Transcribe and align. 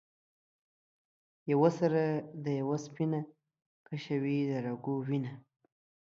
یوه 1.51 1.69
سره 1.79 2.03
ده 2.43 2.51
یوه 2.61 2.77
سپینه 2.85 3.21
ـ 3.25 3.29
کشوي 3.87 4.37
د 4.49 4.51
رګو 4.65 4.95
وینه 5.07 5.33